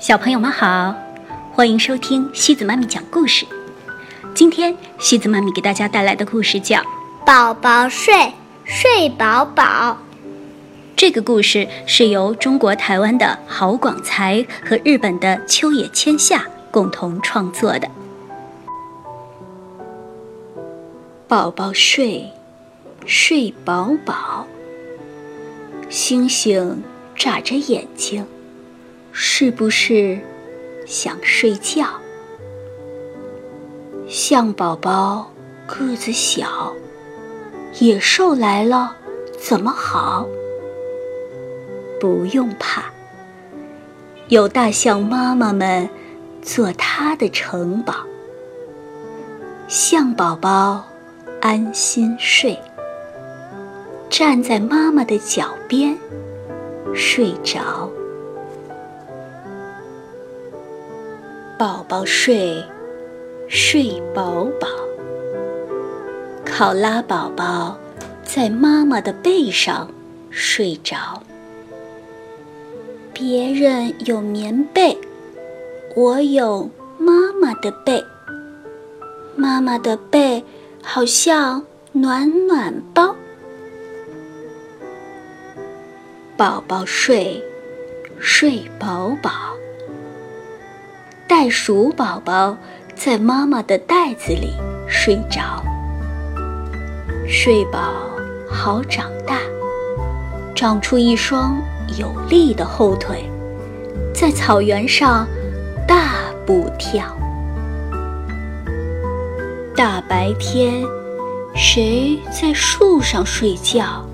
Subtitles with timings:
[0.00, 0.94] 小朋友们好，
[1.52, 3.44] 欢迎收听西子妈咪讲故事。
[4.34, 6.78] 今天西子妈咪给大家带来的故事叫
[7.26, 8.32] 《宝宝睡
[8.64, 9.62] 睡饱饱》。
[10.96, 17.86] 这个故事是由中国台湾的郝广才和日本的秋野千夏共同创作的。
[21.28, 22.26] 宝宝睡
[23.04, 24.46] 睡饱饱，
[25.90, 26.82] 星星
[27.14, 28.26] 眨着眼睛。
[29.12, 30.18] 是不是
[30.86, 31.86] 想睡觉？
[34.08, 35.30] 象宝宝
[35.66, 36.72] 个子小，
[37.78, 38.96] 野兽来了
[39.38, 40.26] 怎么好？
[42.00, 42.84] 不用怕，
[44.28, 45.88] 有大象妈妈们
[46.42, 47.94] 做它的城堡。
[49.68, 50.84] 象宝宝
[51.40, 52.58] 安心睡，
[54.08, 55.96] 站在妈妈的脚边
[56.94, 57.90] 睡着。
[61.60, 62.64] 宝宝睡，
[63.46, 64.66] 睡饱饱。
[66.42, 67.78] 考拉宝宝
[68.24, 69.86] 在妈妈的背上
[70.30, 71.22] 睡着。
[73.12, 74.96] 别人有棉被，
[75.94, 78.02] 我有妈妈的被。
[79.36, 80.42] 妈妈的被
[80.82, 83.14] 好像暖暖包。
[86.38, 87.44] 宝宝睡，
[88.18, 89.30] 睡饱饱。
[91.40, 92.54] 袋鼠宝宝
[92.94, 94.52] 在妈妈的袋子里
[94.86, 95.64] 睡着，
[97.26, 97.94] 睡饱
[98.46, 99.38] 好长大，
[100.54, 101.56] 长出一双
[101.98, 103.24] 有力的后腿，
[104.12, 105.26] 在草原上
[105.88, 107.06] 大步跳。
[109.74, 110.84] 大白天，
[111.56, 114.04] 谁在树上睡觉？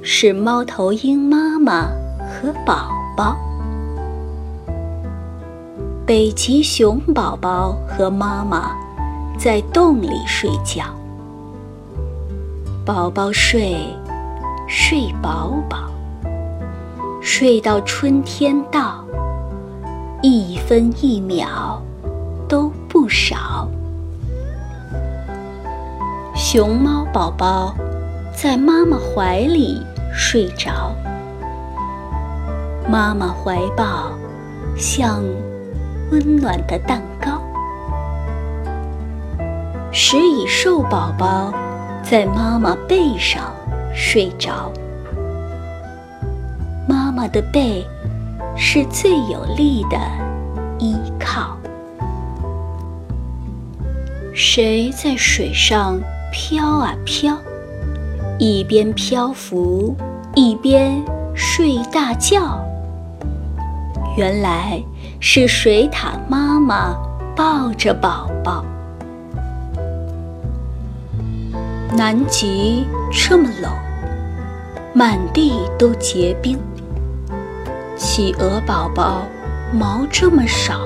[0.00, 1.88] 是猫头鹰妈妈
[2.20, 3.36] 和宝宝。
[6.04, 8.76] 北极熊宝宝和妈妈
[9.38, 10.84] 在洞里睡觉，
[12.84, 13.76] 宝宝睡，
[14.66, 15.78] 睡饱饱，
[17.20, 19.04] 睡到春天到，
[20.22, 21.80] 一分一秒
[22.48, 23.68] 都不少。
[26.34, 27.72] 熊猫宝宝
[28.34, 29.80] 在妈妈怀里
[30.12, 30.92] 睡着，
[32.90, 34.10] 妈妈怀抱
[34.76, 35.22] 像。
[36.12, 37.42] 温暖的蛋糕。
[39.90, 41.50] 食蚁兽宝宝
[42.02, 43.50] 在妈妈背上
[43.94, 44.70] 睡着，
[46.86, 47.82] 妈妈的背
[48.54, 49.96] 是最有力的
[50.78, 51.56] 依靠。
[54.34, 55.98] 谁在水上
[56.30, 57.34] 飘啊飘，
[58.38, 59.96] 一边漂浮
[60.34, 61.02] 一边
[61.34, 62.62] 睡大觉？
[64.18, 64.82] 原来。
[65.24, 66.96] 是水獭妈妈
[67.36, 68.64] 抱着宝宝。
[71.96, 73.72] 南极这么冷，
[74.92, 76.58] 满地都结冰。
[77.96, 79.22] 企鹅宝宝
[79.72, 80.80] 毛这么少，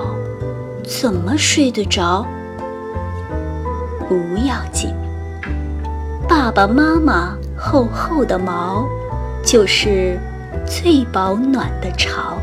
[0.85, 2.27] 怎么睡得着？
[4.07, 4.17] 不
[4.47, 4.95] 要紧，
[6.29, 8.87] 爸爸妈妈厚厚的毛，
[9.43, 10.21] 就是
[10.67, 12.37] 最保暖的巢。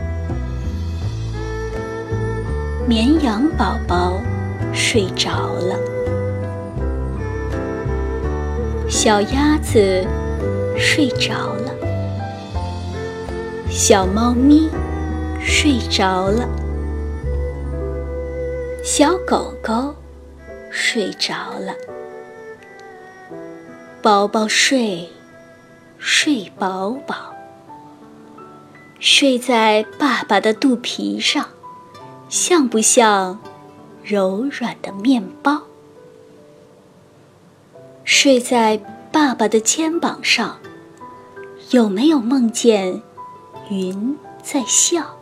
[2.85, 4.19] 绵羊宝宝
[4.73, 5.79] 睡着了，
[8.89, 10.05] 小鸭子
[10.77, 11.73] 睡着了，
[13.69, 14.69] 小猫咪
[15.39, 16.45] 睡着了，
[18.83, 19.95] 小狗狗
[20.69, 21.73] 睡着了，
[24.01, 25.09] 宝宝睡，
[25.97, 27.33] 睡饱饱，
[28.99, 31.45] 睡在爸爸的肚皮上。
[32.33, 33.39] 像不像
[34.03, 35.61] 柔软的面包？
[38.03, 38.75] 睡在
[39.11, 40.57] 爸爸的肩膀上，
[41.69, 43.03] 有没有梦见
[43.69, 45.15] 云在笑？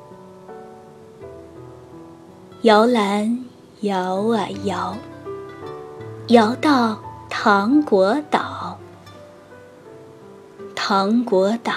[2.62, 3.44] 摇篮
[3.82, 4.96] 摇啊摇，
[6.30, 6.98] 摇到
[7.30, 8.80] 糖果岛。
[10.74, 11.74] 糖果岛，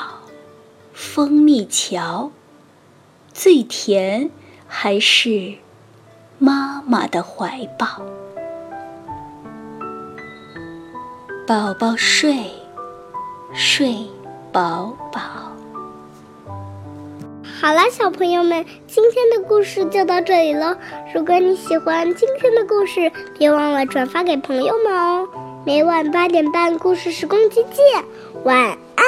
[0.93, 2.31] 蜂蜜桥，
[3.33, 4.31] 最甜。
[4.77, 5.55] 还是
[6.37, 7.87] 妈妈的怀抱，
[11.47, 12.35] 宝宝睡，
[13.55, 13.95] 睡
[14.53, 15.21] 饱饱。
[17.61, 20.77] 好了，小朋友们，今天的故事就到这里喽。
[21.15, 25.29] 如果你喜欢今天的故事，别忘了转发给朋友们哦。
[25.65, 28.05] 每晚八点半，故事时光机见，
[28.43, 28.59] 晚
[28.97, 29.05] 安。